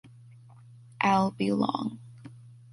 [1.01, 1.99] I’ll be long.